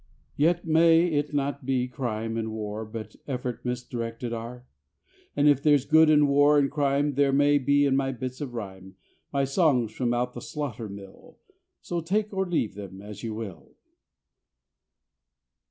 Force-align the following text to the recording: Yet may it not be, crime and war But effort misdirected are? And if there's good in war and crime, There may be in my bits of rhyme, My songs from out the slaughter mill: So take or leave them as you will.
Yet 0.35 0.65
may 0.65 1.03
it 1.13 1.31
not 1.31 1.63
be, 1.63 1.87
crime 1.87 2.35
and 2.35 2.51
war 2.51 2.85
But 2.85 3.17
effort 3.27 3.63
misdirected 3.63 4.33
are? 4.33 4.65
And 5.35 5.47
if 5.47 5.61
there's 5.61 5.85
good 5.85 6.09
in 6.09 6.25
war 6.25 6.57
and 6.57 6.71
crime, 6.71 7.13
There 7.13 7.31
may 7.31 7.59
be 7.59 7.85
in 7.85 7.95
my 7.95 8.11
bits 8.11 8.41
of 8.41 8.55
rhyme, 8.55 8.95
My 9.31 9.45
songs 9.45 9.91
from 9.91 10.11
out 10.11 10.33
the 10.33 10.41
slaughter 10.41 10.89
mill: 10.89 11.37
So 11.81 12.01
take 12.01 12.33
or 12.33 12.47
leave 12.49 12.73
them 12.73 12.99
as 12.99 13.21
you 13.21 13.35
will. 13.35 13.75